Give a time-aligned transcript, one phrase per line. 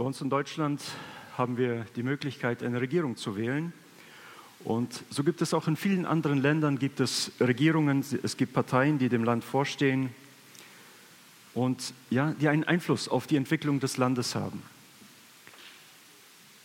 [0.00, 0.80] Bei uns in Deutschland
[1.36, 3.74] haben wir die Möglichkeit, eine Regierung zu wählen.
[4.64, 8.98] Und so gibt es auch in vielen anderen Ländern gibt es Regierungen, es gibt Parteien,
[8.98, 10.08] die dem Land vorstehen
[11.52, 14.62] und ja, die einen Einfluss auf die Entwicklung des Landes haben.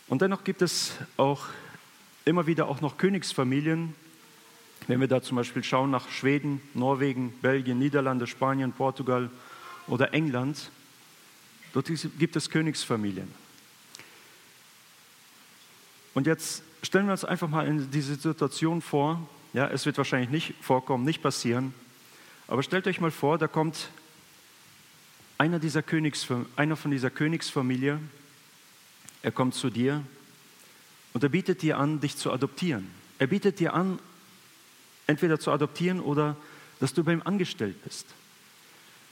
[0.08, 1.44] Und dennoch gibt es auch
[2.24, 3.94] immer wieder auch noch Königsfamilien.
[4.86, 9.28] Wenn wir da zum Beispiel schauen nach Schweden, Norwegen, Belgien, Niederlande, Spanien, Portugal
[9.88, 10.70] oder England,
[11.76, 13.28] dort gibt es Königsfamilien.
[16.14, 19.28] Und jetzt stellen wir uns einfach mal in diese Situation vor.
[19.52, 21.74] Ja, es wird wahrscheinlich nicht vorkommen, nicht passieren.
[22.48, 23.90] Aber stellt euch mal vor, da kommt
[25.36, 25.84] einer, dieser
[26.56, 28.00] einer von dieser Königsfamilie,
[29.22, 30.02] er kommt zu dir
[31.12, 32.90] und er bietet dir an, dich zu adoptieren.
[33.18, 33.98] Er bietet dir an,
[35.06, 36.36] entweder zu adoptieren oder
[36.80, 38.06] dass du bei ihm angestellt bist.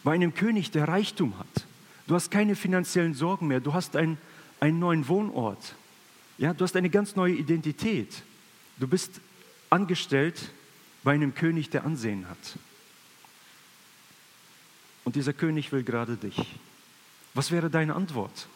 [0.02, 1.66] Bei einem König, der Reichtum hat.
[2.06, 3.60] Du hast keine finanziellen Sorgen mehr.
[3.60, 4.18] Du hast einen,
[4.60, 5.74] einen neuen Wohnort.
[6.36, 8.22] Ja, du hast eine ganz neue Identität.
[8.78, 9.20] Du bist
[9.70, 10.50] angestellt
[11.02, 12.58] bei einem König, der Ansehen hat.
[15.04, 16.36] Und dieser König will gerade dich.
[17.34, 18.48] Was wäre deine Antwort?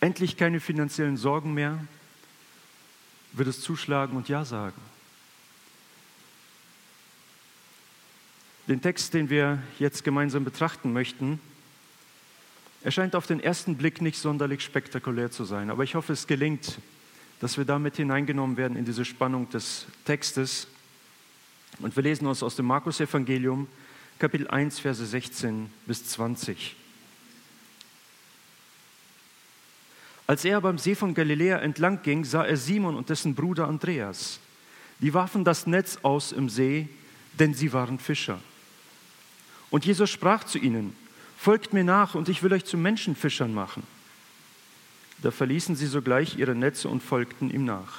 [0.00, 1.84] Endlich keine finanziellen Sorgen mehr?
[3.32, 4.80] Würdest zuschlagen und Ja sagen?
[8.68, 11.40] Den Text, den wir jetzt gemeinsam betrachten möchten,
[12.84, 16.26] er scheint auf den ersten Blick nicht sonderlich spektakulär zu sein, aber ich hoffe, es
[16.26, 16.78] gelingt,
[17.40, 20.66] dass wir damit hineingenommen werden in diese Spannung des Textes.
[21.78, 23.68] Und wir lesen uns aus dem Markus-Evangelium,
[24.18, 26.76] Kapitel 1, Verse 16 bis 20.
[30.26, 34.38] Als er beim See von Galiläa entlang ging, sah er Simon und dessen Bruder Andreas.
[35.00, 36.88] Die warfen das Netz aus im See,
[37.38, 38.40] denn sie waren Fischer.
[39.70, 40.96] Und Jesus sprach zu ihnen,
[41.42, 43.82] Folgt mir nach und ich will euch zu Menschenfischern machen.
[45.22, 47.98] Da verließen sie sogleich ihre Netze und folgten ihm nach.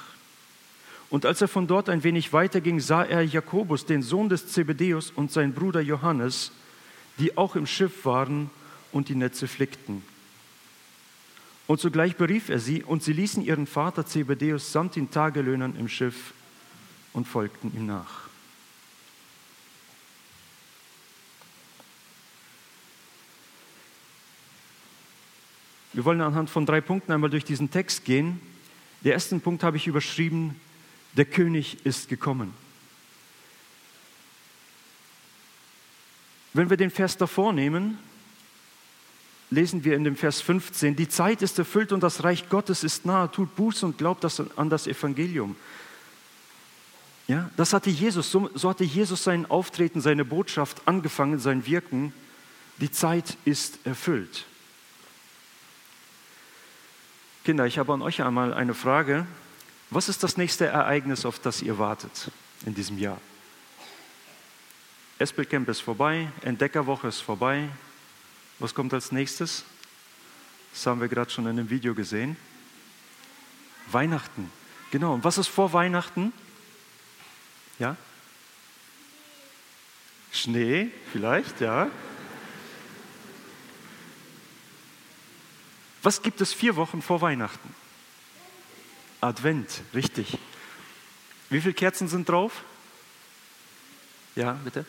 [1.10, 5.10] Und als er von dort ein wenig weiterging, sah er Jakobus, den Sohn des Zebedeus,
[5.10, 6.52] und sein Bruder Johannes,
[7.18, 8.48] die auch im Schiff waren
[8.92, 10.02] und die Netze flickten.
[11.66, 15.88] Und sogleich berief er sie, und sie ließen ihren Vater Zebedeus samt den Tagelöhnern im
[15.88, 16.32] Schiff
[17.12, 18.23] und folgten ihm nach.
[25.94, 28.40] Wir wollen anhand von drei Punkten einmal durch diesen Text gehen.
[29.04, 30.60] Den ersten Punkt habe ich überschrieben,
[31.16, 32.52] der König ist gekommen.
[36.52, 37.98] Wenn wir den Vers davor nehmen,
[39.50, 43.06] lesen wir in dem Vers 15, die Zeit ist erfüllt und das Reich Gottes ist
[43.06, 44.24] nahe, tut Buße und glaubt
[44.56, 45.54] an das Evangelium.
[47.28, 52.12] Ja, das hatte Jesus, so, so hatte Jesus sein Auftreten, seine Botschaft angefangen, sein Wirken.
[52.80, 54.44] Die Zeit ist erfüllt.
[57.44, 59.26] Kinder, ich habe an euch einmal eine Frage.
[59.90, 62.30] Was ist das nächste Ereignis, auf das ihr wartet
[62.64, 63.20] in diesem Jahr?
[65.18, 67.68] Espelcamp ist vorbei, Entdeckerwoche ist vorbei.
[68.60, 69.64] Was kommt als nächstes?
[70.72, 72.38] Das haben wir gerade schon in dem Video gesehen.
[73.92, 74.50] Weihnachten.
[74.90, 75.12] Genau.
[75.12, 76.32] Und was ist vor Weihnachten?
[77.78, 77.94] Ja?
[80.32, 81.90] Schnee, vielleicht, ja.
[86.04, 87.74] Was gibt es vier Wochen vor Weihnachten?
[89.22, 90.36] Advent, richtig.
[91.48, 92.62] Wie viele Kerzen sind drauf?
[94.36, 94.84] Ja, bitte?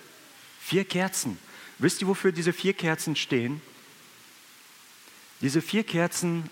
[0.59, 1.37] Vier Kerzen.
[1.79, 3.61] Wisst ihr, wofür diese vier Kerzen stehen?
[5.39, 6.49] Diese vier Kerzen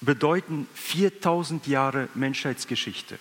[0.00, 3.18] bedeuten 4000 Jahre Menschheitsgeschichte.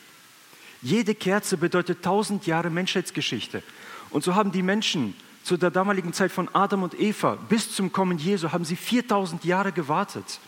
[0.81, 3.63] Jede Kerze bedeutet 1000 Jahre Menschheitsgeschichte.
[4.11, 5.13] Und so haben die Menschen
[5.43, 9.43] zu der damaligen Zeit von Adam und Eva bis zum Kommen Jesu haben sie 4000
[9.43, 10.39] Jahre gewartet.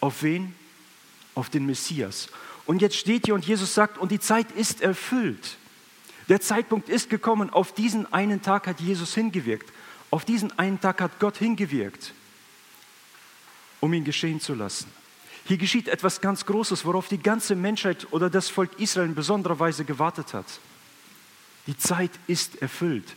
[0.00, 0.54] Auf wen?
[1.34, 2.28] Auf den Messias.
[2.64, 5.56] Und jetzt steht hier und Jesus sagt, und die Zeit ist erfüllt.
[6.28, 7.50] Der Zeitpunkt ist gekommen.
[7.50, 9.72] Auf diesen einen Tag hat Jesus hingewirkt.
[10.10, 12.12] Auf diesen einen Tag hat Gott hingewirkt,
[13.80, 14.90] um ihn geschehen zu lassen.
[15.46, 19.58] Hier geschieht etwas ganz Großes, worauf die ganze Menschheit oder das Volk Israel in besonderer
[19.60, 20.46] Weise gewartet hat.
[21.68, 23.14] Die Zeit ist erfüllt.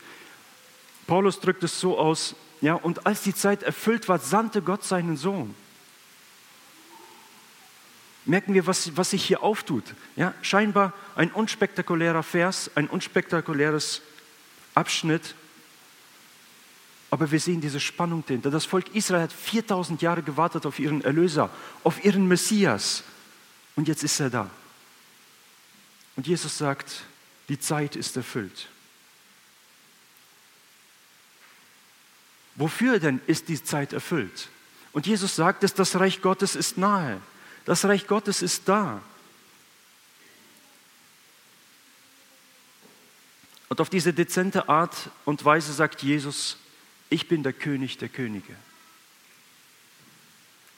[1.10, 5.18] Paulus drückt es so aus, ja, und als die Zeit erfüllt war, sandte Gott seinen
[5.18, 5.56] Sohn.
[8.26, 9.84] Merken wir, was, was sich hier auftut.
[10.16, 14.04] Ja, scheinbar ein unspektakulärer Vers, ein unspektakuläres
[14.76, 15.34] Abschnitt,
[17.10, 18.52] aber wir sehen diese Spannung dahinter.
[18.52, 21.50] Das Volk Israel hat 4000 Jahre gewartet auf ihren Erlöser,
[21.84, 23.04] auf ihren Messias.
[23.76, 24.50] Und jetzt ist er da.
[26.16, 27.02] Und Jesus sagt,
[27.48, 28.70] die Zeit ist erfüllt.
[32.60, 34.50] Wofür denn ist die Zeit erfüllt?
[34.92, 37.22] Und Jesus sagt es, das Reich Gottes ist nahe.
[37.64, 39.02] Das Reich Gottes ist da.
[43.70, 46.58] Und auf diese dezente Art und Weise sagt Jesus,
[47.10, 48.54] ich bin der König der Könige.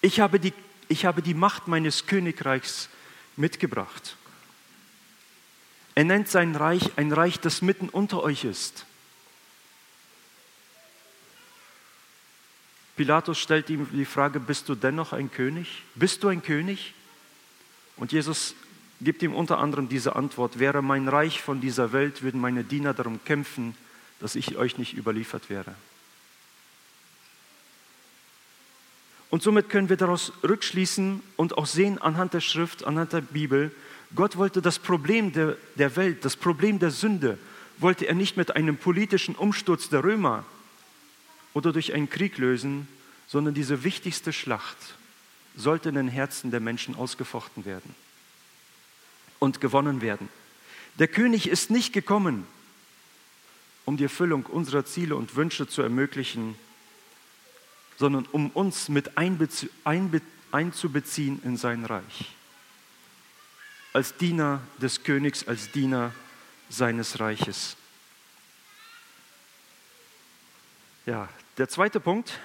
[0.02, 0.54] Ich habe die,
[0.88, 2.90] ich habe die Macht meines Königreichs
[3.38, 4.18] mitgebracht.
[5.96, 8.86] Er nennt sein Reich ein Reich, das mitten unter euch ist.
[13.02, 15.82] Pilatus stellt ihm die Frage, bist du dennoch ein König?
[15.96, 16.94] Bist du ein König?
[17.98, 18.54] Und Jesus
[19.02, 22.94] gibt ihm unter anderem diese Antwort, wäre mein Reich von dieser Welt, würden meine Diener
[22.94, 23.76] darum kämpfen,
[24.20, 25.74] dass ich euch nicht überliefert wäre.
[29.32, 33.72] Und somit können wir daraus rückschließen und auch sehen anhand der Schrift, anhand der Bibel,
[34.14, 37.40] Gott wollte das Problem der, der Welt, das Problem der Sünde,
[37.80, 40.46] wollte er nicht mit einem politischen Umsturz der Römer
[41.54, 42.88] oder durch einen Krieg lösen,
[43.28, 44.78] sondern diese wichtigste Schlacht
[45.56, 47.96] sollte in den Herzen der Menschen ausgefochten werden
[49.40, 50.30] und gewonnen werden.
[51.00, 52.46] Der König ist nicht gekommen,
[53.86, 56.56] um die Erfüllung unserer Ziele und Wünsche zu ermöglichen,
[57.98, 62.36] sondern um uns mit einzubeziehen in sein Reich.
[63.94, 66.14] Als Diener des Königs, als Diener
[66.70, 67.76] seines Reiches.
[71.06, 72.40] Ja, der zweite Punkt.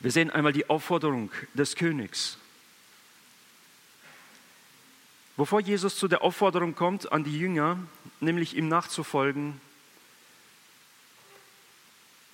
[0.00, 2.38] Wir sehen einmal die Aufforderung des Königs.
[5.36, 7.78] Bevor Jesus zu der Aufforderung kommt an die Jünger,
[8.18, 9.60] nämlich ihm nachzufolgen,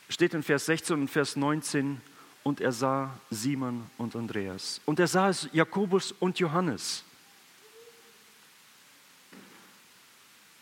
[0.09, 2.01] steht in Vers 16 und Vers 19,
[2.43, 4.81] und er sah Simon und Andreas.
[4.87, 7.03] Und er sah Jakobus und Johannes.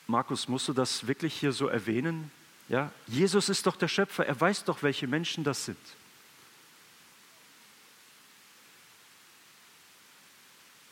[0.06, 2.30] Markus, musst du das wirklich hier so erwähnen?
[2.68, 5.78] Ja, Jesus ist doch der Schöpfer, er weiß doch, welche Menschen das sind.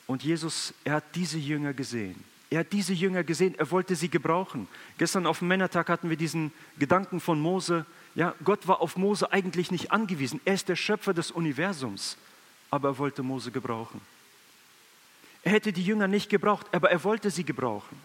[0.07, 2.23] Und Jesus, er hat diese Jünger gesehen.
[2.51, 4.69] Er hat diese Jünger gesehen, er wollte sie gebrauchen.
[4.99, 7.87] Gestern auf dem Männertag hatten wir diesen Gedanken von Mose.
[8.15, 10.39] Ja, Gott war auf Mose eigentlich nicht angewiesen.
[10.45, 12.19] Er ist der Schöpfer des Universums,
[12.71, 14.03] aber er wollte Mose gebrauchen.
[15.43, 17.99] Er hätte die Jünger nicht gebraucht, aber er wollte sie gebrauchen.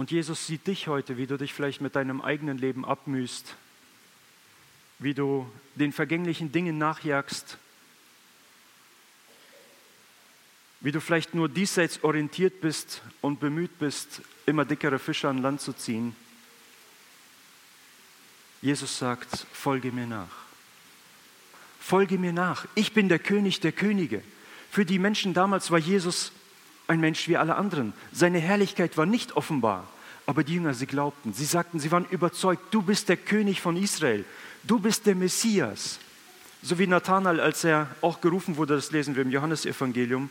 [0.00, 3.54] Und Jesus sieht dich heute, wie du dich vielleicht mit deinem eigenen Leben abmühst,
[4.98, 7.58] wie du den vergänglichen Dingen nachjagst,
[10.80, 15.60] wie du vielleicht nur diesseits orientiert bist und bemüht bist, immer dickere Fische an Land
[15.60, 16.16] zu ziehen.
[18.62, 20.34] Jesus sagt, folge mir nach.
[21.78, 22.66] Folge mir nach.
[22.74, 24.22] Ich bin der König der Könige.
[24.70, 26.32] Für die Menschen damals war Jesus
[26.90, 27.92] ein Mensch wie alle anderen.
[28.12, 29.86] Seine Herrlichkeit war nicht offenbar,
[30.26, 33.76] aber die Jünger, sie glaubten, sie sagten, sie waren überzeugt, du bist der König von
[33.76, 34.24] Israel,
[34.64, 36.00] du bist der Messias.
[36.62, 40.30] So wie Nathanael, als er auch gerufen wurde, das lesen wir im Johannesevangelium,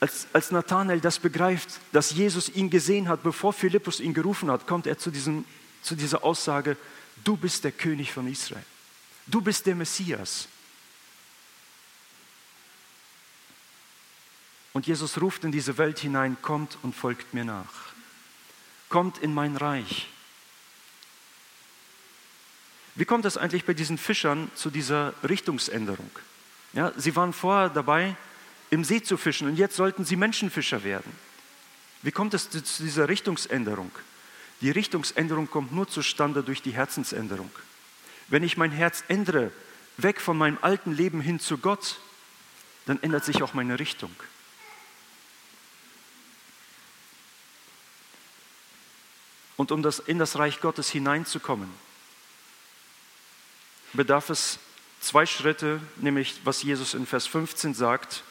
[0.00, 4.66] als, als Nathanael das begreift, dass Jesus ihn gesehen hat, bevor Philippus ihn gerufen hat,
[4.66, 5.44] kommt er zu, diesem,
[5.82, 6.76] zu dieser Aussage,
[7.22, 8.64] du bist der König von Israel.
[9.26, 10.48] Du bist der Messias.
[14.74, 17.94] Und Jesus ruft in diese Welt hinein, kommt und folgt mir nach.
[18.88, 20.08] Kommt in mein Reich.
[22.96, 26.10] Wie kommt es eigentlich bei diesen Fischern zu dieser Richtungsänderung?
[26.72, 28.16] Ja, sie waren vorher dabei,
[28.70, 31.12] im See zu fischen und jetzt sollten sie Menschenfischer werden.
[32.02, 33.92] Wie kommt es zu dieser Richtungsänderung?
[34.60, 37.50] Die Richtungsänderung kommt nur zustande durch die Herzensänderung.
[38.26, 39.52] Wenn ich mein Herz ändere,
[39.98, 42.00] weg von meinem alten Leben hin zu Gott,
[42.86, 44.10] dann ändert sich auch meine Richtung.
[49.56, 51.70] Und um das, in das Reich Gottes hineinzukommen,
[53.92, 54.58] bedarf es
[55.00, 58.24] zwei Schritte, nämlich was Jesus in Vers 15 sagt,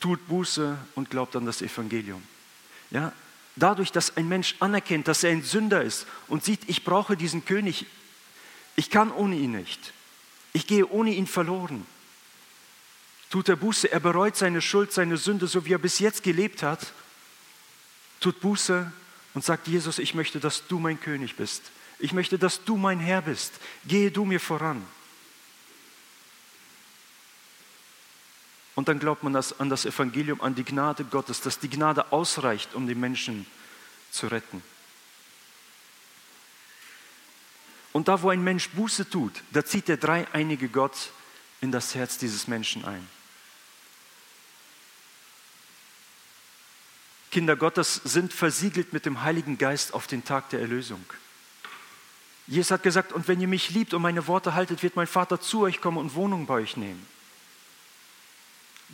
[0.00, 2.22] tut Buße und glaubt an das Evangelium.
[2.90, 3.12] Ja,
[3.56, 7.44] dadurch, dass ein Mensch anerkennt, dass er ein Sünder ist und sieht, ich brauche diesen
[7.44, 7.86] König,
[8.76, 9.92] ich kann ohne ihn nicht,
[10.52, 11.86] ich gehe ohne ihn verloren,
[13.30, 16.62] tut er Buße, er bereut seine Schuld, seine Sünde, so wie er bis jetzt gelebt
[16.62, 16.92] hat,
[18.18, 18.90] tut Buße
[19.34, 21.62] und sagt, Jesus, ich möchte, dass du mein König bist.
[21.98, 23.52] Ich möchte, dass du mein Herr bist.
[23.86, 24.84] Gehe du mir voran.
[28.74, 32.12] Und dann glaubt man das, an das Evangelium, an die Gnade Gottes, dass die Gnade
[32.12, 33.46] ausreicht, um die Menschen
[34.10, 34.62] zu retten.
[37.92, 41.10] Und da, wo ein Mensch Buße tut, da zieht der dreieinige Gott
[41.60, 43.06] in das Herz dieses Menschen ein.
[47.30, 51.04] Kinder Gottes sind versiegelt mit dem Heiligen Geist auf den Tag der Erlösung.
[52.46, 55.40] Jesus hat gesagt, und wenn ihr mich liebt und meine Worte haltet, wird mein Vater
[55.40, 57.06] zu euch kommen und Wohnung bei euch nehmen.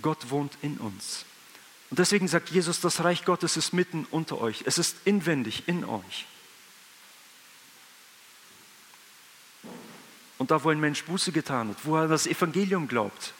[0.03, 1.25] Gott wohnt in uns.
[1.89, 4.65] Und deswegen sagt Jesus, das Reich Gottes ist mitten unter euch.
[4.67, 6.27] Es ist inwendig in euch.
[10.37, 13.33] Und da, wo ein Mensch Buße getan hat, wo er das Evangelium glaubt,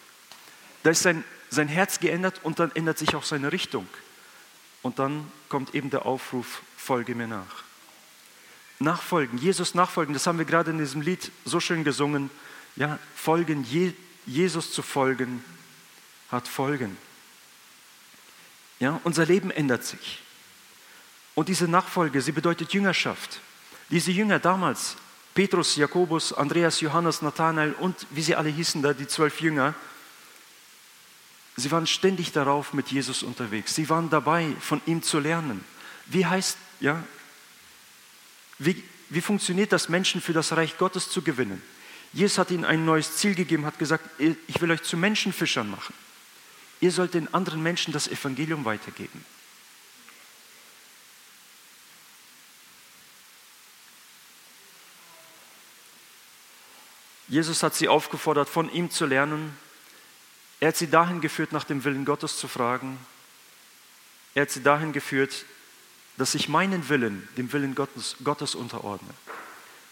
[0.83, 3.87] da ist sein, sein Herz geändert und dann ändert sich auch seine Richtung.
[4.87, 7.65] Und dann kommt eben der Aufruf, folge mir nach.
[8.79, 12.31] Nachfolgen, Jesus nachfolgen, das haben wir gerade in diesem Lied so schön gesungen.
[12.77, 13.95] Ja, folgen, Je,
[14.27, 15.43] Jesus zu folgen,
[16.31, 16.97] hat Folgen.
[18.79, 20.23] Ja, unser Leben ändert sich.
[21.35, 23.41] Und diese Nachfolge, sie bedeutet Jüngerschaft.
[23.91, 24.95] Diese Jünger damals,
[25.35, 29.75] Petrus, Jakobus, Andreas, Johannes, Nathanael und wie sie alle hießen da, die zwölf Jünger,
[31.57, 33.75] sie waren ständig darauf mit Jesus unterwegs.
[33.75, 35.65] Sie waren dabei, von ihm zu lernen.
[36.07, 37.03] Wie heißt, ja,
[38.59, 41.63] wie, wie funktioniert das, Menschen für das Reich Gottes zu gewinnen?
[42.13, 45.95] Jesus hat ihnen ein neues Ziel gegeben, hat gesagt, ich will euch zu Menschenfischern machen.
[46.81, 49.25] Ihr sollt den anderen Menschen das Evangelium weitergeben.
[57.29, 59.57] Jesus hat sie aufgefordert, von ihm zu lernen.
[60.61, 62.99] Er hat sie dahin geführt, nach dem Willen Gottes zu fragen.
[64.35, 65.45] Er hat sie dahin geführt,
[66.17, 69.13] dass ich meinen Willen dem Willen Gottes, Gottes unterordne.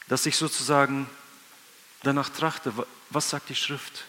[0.08, 1.08] Dass ich sozusagen
[2.02, 2.72] danach trachte,
[3.10, 4.04] was sagt die Schrift?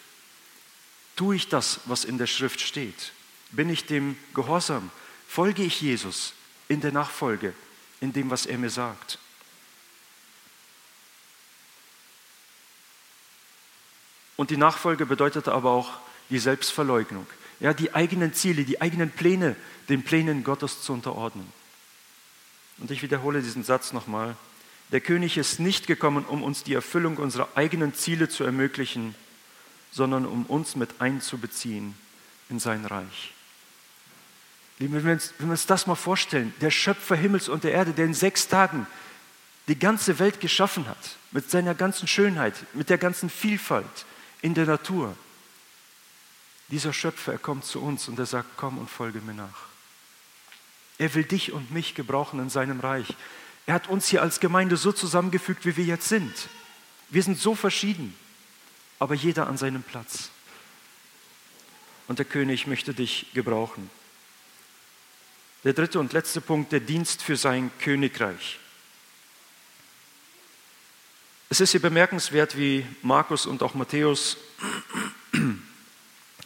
[1.15, 3.13] Tue ich das, was in der Schrift steht?
[3.51, 4.91] Bin ich dem gehorsam?
[5.27, 6.33] Folge ich Jesus
[6.67, 7.53] in der Nachfolge,
[8.01, 9.19] in dem, was er mir sagt?
[14.35, 17.27] Und die Nachfolge bedeutet aber auch die Selbstverleugnung.
[17.59, 19.55] Ja, die eigenen Ziele, die eigenen Pläne,
[19.89, 21.47] den Plänen Gottes zu unterordnen.
[22.77, 24.35] Und ich wiederhole diesen Satz nochmal.
[24.91, 29.15] Der König ist nicht gekommen, um uns die Erfüllung unserer eigenen Ziele zu ermöglichen,
[29.91, 31.95] sondern um uns mit einzubeziehen
[32.49, 33.33] in sein Reich.
[34.77, 37.71] Lieben, wenn wir, uns, wenn wir uns das mal vorstellen, der Schöpfer Himmels und der
[37.71, 38.85] Erde, der in sechs Tagen
[39.67, 44.05] die ganze Welt geschaffen hat, mit seiner ganzen Schönheit, mit der ganzen Vielfalt
[44.41, 45.15] in der Natur.
[46.69, 49.65] Dieser Schöpfer, er kommt zu uns und er sagt, komm und folge mir nach.
[50.97, 53.15] Er will dich und mich gebrauchen in seinem Reich.
[53.65, 56.33] Er hat uns hier als Gemeinde so zusammengefügt, wie wir jetzt sind.
[57.09, 58.15] Wir sind so verschieden
[58.99, 60.29] aber jeder an seinem Platz.
[62.07, 63.89] Und der König möchte dich gebrauchen.
[65.63, 68.59] Der dritte und letzte Punkt, der Dienst für sein Königreich.
[71.49, 74.37] Es ist hier bemerkenswert, wie Markus und auch Matthäus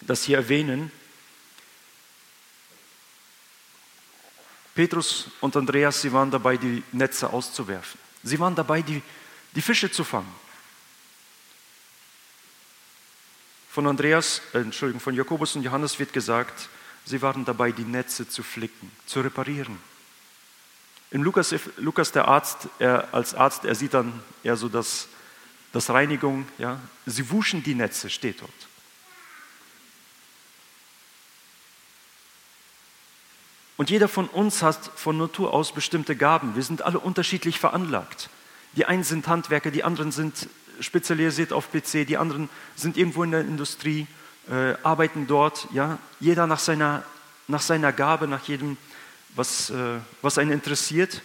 [0.10, 0.92] das hier erwähnen.
[4.74, 8.00] Petrus und Andreas, sie waren dabei, die Netze auszuwerfen.
[8.24, 9.04] Sie waren dabei, die,
[9.54, 10.34] die Fische zu fangen.
[13.70, 16.70] Von Andreas, äh, Entschuldigung, von Jakobus und Johannes wird gesagt,
[17.06, 19.78] sie waren dabei, die Netze zu flicken, zu reparieren.
[21.12, 25.08] In Lukas, Lukas der Arzt, er, als Arzt, er sieht dann eher so das,
[25.72, 26.80] das Reinigung, ja.
[27.06, 28.69] Sie wuschen die Netze, steht dort.
[33.80, 36.54] Und jeder von uns hat von Natur aus bestimmte Gaben.
[36.54, 38.30] Wir sind alle unterschiedlich veranlagt.
[38.76, 40.50] Die einen sind Handwerker, die anderen sind
[40.82, 44.06] spezialisiert auf PC, die anderen sind irgendwo in der Industrie,
[44.50, 45.70] äh, arbeiten dort.
[45.72, 45.98] Ja?
[46.20, 47.04] Jeder nach seiner,
[47.48, 48.76] nach seiner Gabe, nach jedem,
[49.34, 51.22] was, äh, was einen interessiert.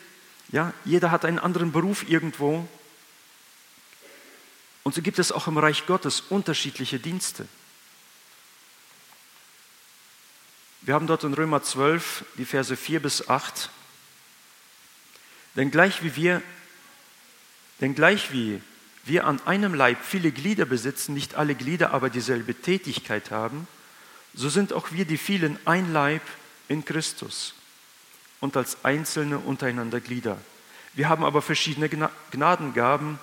[0.53, 0.73] Ja?
[0.85, 2.69] Jeder hat einen anderen Beruf irgendwo.
[4.85, 7.49] Und so gibt es auch im Reich Gottes unterschiedliche Dienste.
[10.85, 13.71] Wir haben dort in Römer 12 die Verse 4 bis 8.
[15.57, 16.43] Denn gleich wie wir,
[17.81, 18.61] denn gleich wie
[19.07, 23.67] wir an einem Leib viele Glieder besitzen, nicht alle Glieder aber dieselbe Tätigkeit haben,
[24.35, 26.23] so sind auch wir die vielen ein Leib
[26.69, 27.55] in Christus
[28.41, 30.37] und als Einzelne untereinander Glieder.
[30.93, 31.88] Wir haben aber verschiedene
[32.31, 33.19] Gnadengaben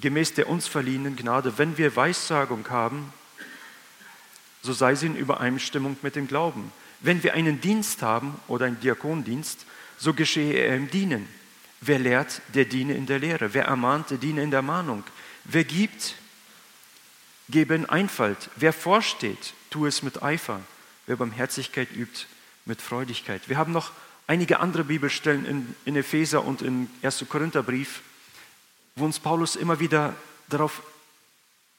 [0.00, 1.58] gemäß der uns verliehenen Gnade.
[1.58, 3.12] Wenn wir Weissagung haben,
[4.62, 6.72] so sei sie in Übereinstimmung mit dem Glauben.
[7.00, 9.66] Wenn wir einen Dienst haben oder einen Diakondienst,
[9.98, 11.28] so geschehe er im Dienen.
[11.80, 13.54] Wer lehrt, der diene in der Lehre.
[13.54, 15.04] Wer ermahnt, der diene in der Mahnung.
[15.44, 16.16] Wer gibt,
[17.48, 18.50] gebe in Einfalt.
[18.56, 20.60] Wer vorsteht, tue es mit Eifer.
[21.06, 22.26] Wer Barmherzigkeit übt,
[22.64, 23.48] mit Freudigkeit.
[23.48, 23.92] Wir haben noch
[24.26, 27.24] einige andere Bibelstellen in, in Epheser und im 1.
[27.28, 28.02] Korintherbrief,
[28.96, 30.14] wo uns Paulus immer wieder
[30.48, 30.82] darauf,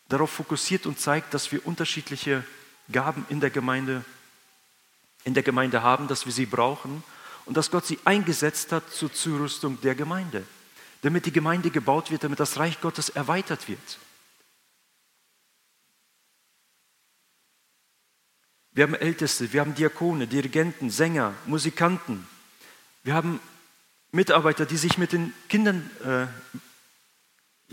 [0.08, 2.44] darauf fokussiert und zeigt, dass wir unterschiedliche
[2.92, 4.04] Gaben in der Gemeinde,
[5.24, 7.04] in der Gemeinde haben, dass wir sie brauchen
[7.46, 10.46] und dass Gott sie eingesetzt hat zur Zurüstung der Gemeinde,
[11.02, 14.00] damit die Gemeinde gebaut wird, damit das Reich Gottes erweitert wird.
[18.72, 22.28] Wir haben Älteste, wir haben Diakone, Dirigenten, Sänger, Musikanten.
[23.04, 23.40] Wir haben
[24.12, 26.28] Mitarbeiter, die sich mit den Kindern, äh,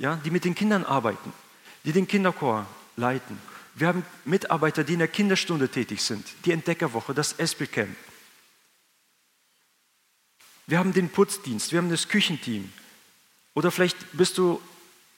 [0.01, 1.33] ja, die mit den Kindern arbeiten,
[1.85, 3.39] die den Kinderchor leiten.
[3.77, 7.95] Wir haben Mitarbeiter, die in der Kinderstunde tätig sind, die Entdeckerwoche, das Espelcamp.
[10.67, 12.73] Wir haben den Putzdienst, wir haben das Küchenteam.
[13.53, 14.63] Oder vielleicht bist du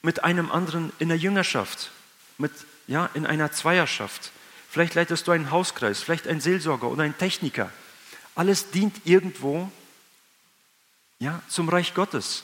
[0.01, 1.91] mit einem anderen in der Jüngerschaft,
[2.37, 2.51] mit,
[2.87, 4.31] ja, in einer Zweierschaft.
[4.69, 7.71] Vielleicht leitest du einen Hauskreis, vielleicht ein Seelsorger oder ein Techniker.
[8.35, 9.71] Alles dient irgendwo
[11.19, 12.43] ja, zum Reich Gottes.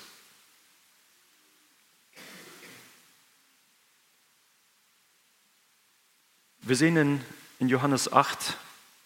[6.68, 7.22] Wir sehen in,
[7.60, 8.58] in Johannes 8,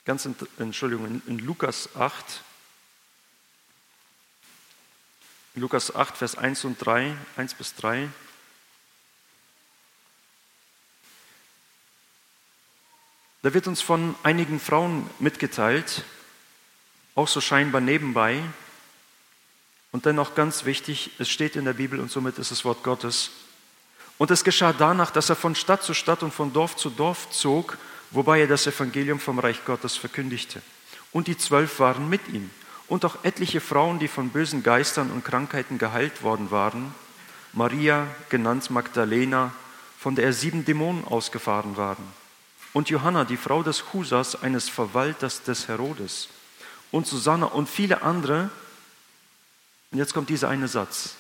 [0.05, 2.41] ganz in, Entschuldigung, in, in Lukas 8,
[5.55, 8.07] Lukas 8, Vers 1 und 3, 1 bis 3.
[13.41, 16.05] Da wird uns von einigen Frauen mitgeteilt,
[17.13, 18.41] auch so scheinbar nebenbei.
[19.91, 23.31] Und dennoch ganz wichtig, es steht in der Bibel und somit ist es Wort Gottes.
[24.19, 27.31] Und es geschah danach, dass er von Stadt zu Stadt und von Dorf zu Dorf
[27.31, 27.79] zog,
[28.11, 30.61] wobei er das Evangelium vom Reich Gottes verkündigte.
[31.11, 32.51] Und die zwölf waren mit ihm.
[32.88, 36.93] Und auch etliche Frauen, die von bösen Geistern und Krankheiten geheilt worden waren.
[37.53, 39.51] Maria, genannt Magdalena,
[39.97, 42.19] von der er sieben Dämonen ausgefahren waren
[42.73, 46.29] und Johanna, die Frau des Husas, eines Verwalters des Herodes,
[46.91, 48.49] und Susanna und viele andere.
[49.91, 51.15] Und jetzt kommt dieser eine Satz.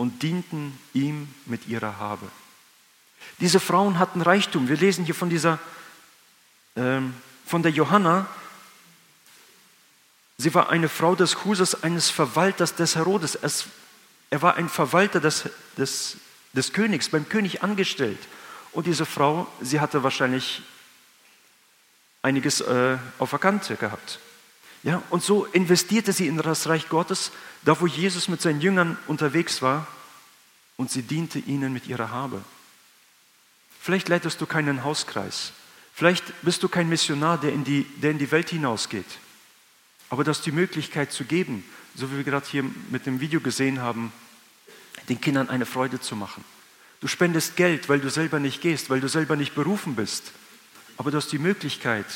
[0.00, 2.26] Und dienten ihm mit ihrer Habe.
[3.38, 4.66] Diese Frauen hatten Reichtum.
[4.66, 5.58] Wir lesen hier von dieser,
[6.74, 7.12] ähm,
[7.44, 8.26] von der Johanna.
[10.38, 13.34] Sie war eine Frau des Husas, eines Verwalters des Herodes.
[13.34, 13.66] Es,
[14.30, 16.16] er war ein Verwalter des, des,
[16.54, 18.20] des Königs, beim König angestellt.
[18.72, 20.62] Und diese Frau, sie hatte wahrscheinlich
[22.22, 24.18] einiges äh, auf der Kante gehabt.
[24.82, 28.96] Ja, und so investierte sie in das Reich Gottes, da wo Jesus mit seinen Jüngern
[29.06, 29.86] unterwegs war,
[30.80, 32.42] und sie diente ihnen mit ihrer Habe.
[33.82, 35.52] Vielleicht leitest du keinen Hauskreis.
[35.92, 39.04] Vielleicht bist du kein Missionar, der in die, der in die Welt hinausgeht.
[40.08, 41.64] Aber du hast die Möglichkeit zu geben,
[41.94, 44.10] so wie wir gerade hier mit dem Video gesehen haben,
[45.10, 46.42] den Kindern eine Freude zu machen.
[47.00, 50.32] Du spendest Geld, weil du selber nicht gehst, weil du selber nicht berufen bist.
[50.96, 52.06] Aber du hast die Möglichkeit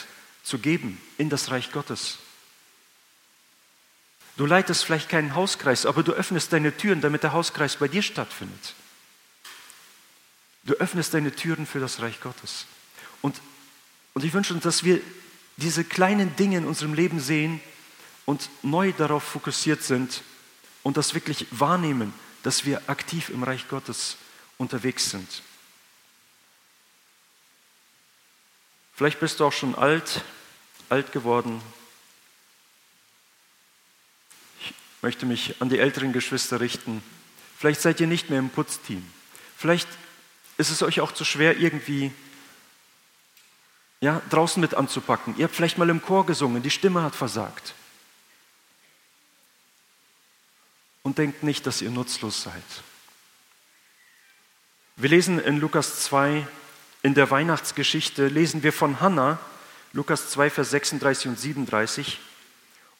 [0.42, 2.18] zu geben in das Reich Gottes.
[4.36, 8.02] Du leitest vielleicht keinen Hauskreis, aber du öffnest deine Türen, damit der Hauskreis bei dir
[8.02, 8.74] stattfindet.
[10.64, 12.66] Du öffnest deine Türen für das Reich Gottes.
[13.22, 13.40] Und,
[14.14, 15.00] und ich wünsche uns, dass wir
[15.56, 17.60] diese kleinen Dinge in unserem Leben sehen
[18.24, 20.22] und neu darauf fokussiert sind
[20.82, 24.16] und das wirklich wahrnehmen, dass wir aktiv im Reich Gottes
[24.58, 25.42] unterwegs sind.
[28.94, 30.22] Vielleicht bist du auch schon alt,
[30.88, 31.60] alt geworden.
[34.60, 34.72] Ich
[35.04, 37.02] möchte mich an die älteren Geschwister richten.
[37.58, 39.04] Vielleicht seid ihr nicht mehr im Putzteam.
[39.54, 39.86] Vielleicht
[40.56, 42.10] ist es euch auch zu schwer, irgendwie
[44.00, 45.34] ja, draußen mit anzupacken.
[45.36, 47.74] Ihr habt vielleicht mal im Chor gesungen, die Stimme hat versagt.
[51.02, 52.54] Und denkt nicht, dass ihr nutzlos seid.
[54.96, 56.46] Wir lesen in Lukas 2,
[57.02, 59.38] in der Weihnachtsgeschichte, lesen wir von Hannah,
[59.92, 62.20] Lukas 2, Vers 36 und 37.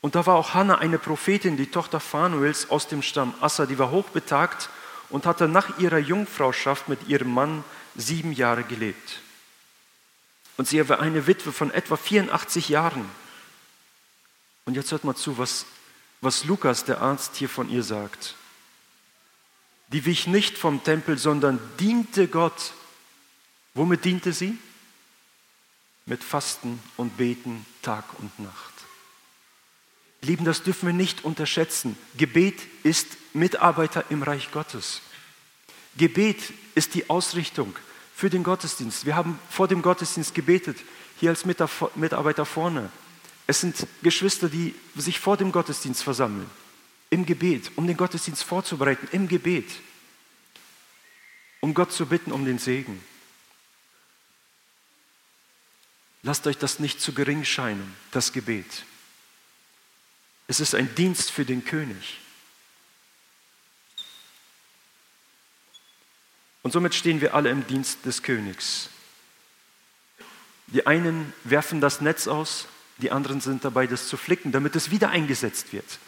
[0.04, 3.78] Und da war auch Hannah eine Prophetin, die Tochter Phanuels aus dem Stamm Assa, die
[3.78, 4.68] war hochbetagt
[5.08, 7.64] und hatte nach ihrer Jungfrauschaft mit ihrem Mann
[7.94, 9.22] sieben Jahre gelebt.
[10.58, 13.08] Und sie war eine Witwe von etwa 84 Jahren.
[14.66, 15.64] Und jetzt hört mal zu, was,
[16.20, 18.34] was Lukas, der Arzt, hier von ihr sagt
[19.92, 22.72] die wich nicht vom Tempel, sondern diente Gott.
[23.74, 24.58] Womit diente sie?
[26.04, 28.73] Mit Fasten und Beten Tag und Nacht.
[30.24, 31.96] Lieben, das dürfen wir nicht unterschätzen.
[32.16, 35.02] Gebet ist Mitarbeiter im Reich Gottes.
[35.96, 37.74] Gebet ist die Ausrichtung
[38.14, 39.06] für den Gottesdienst.
[39.06, 40.78] Wir haben vor dem Gottesdienst gebetet,
[41.18, 42.90] hier als Mitarbeiter vorne.
[43.46, 46.50] Es sind Geschwister, die sich vor dem Gottesdienst versammeln
[47.10, 49.70] im Gebet, um den Gottesdienst vorzubereiten, im Gebet,
[51.60, 53.00] um Gott zu bitten um den Segen.
[56.22, 58.84] Lasst euch das nicht zu gering scheinen, das Gebet.
[60.46, 62.20] Es ist ein Dienst für den König.
[66.62, 68.88] Und somit stehen wir alle im Dienst des Königs.
[70.68, 72.66] Die einen werfen das Netz aus,
[72.98, 75.98] Die anderen sind dabei, das zu flicken, damit es wieder eingesetzt wird.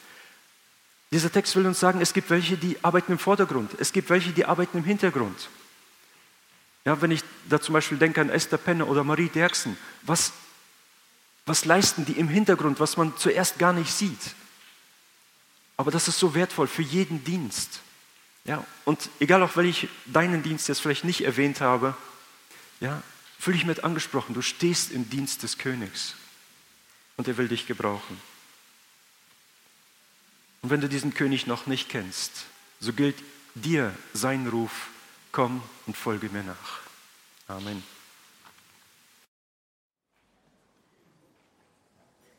[1.11, 4.31] Dieser Text will uns sagen, es gibt welche, die arbeiten im Vordergrund, es gibt welche,
[4.31, 5.49] die arbeiten im Hintergrund.
[6.85, 10.33] Ja, wenn ich da zum Beispiel denke an Esther Penne oder Marie Derksen, was,
[11.47, 14.35] was leisten die im Hintergrund, was man zuerst gar nicht sieht?
[15.77, 17.81] Aber das ist so wertvoll für jeden Dienst.
[18.45, 21.97] Ja, und egal auch, weil ich deinen Dienst jetzt vielleicht nicht erwähnt habe,
[22.81, 23.03] ja,
[23.39, 24.35] fühle ich mit angesprochen.
[24.35, 26.15] Du stehst im Dienst des Königs
[27.17, 28.21] und er will dich gebrauchen.
[30.63, 32.47] Und wenn du diesen König noch nicht kennst,
[32.81, 33.17] so gilt
[33.55, 34.89] dir sein Ruf,
[35.33, 36.81] komm und folge mir nach.
[37.49, 37.96] Amen.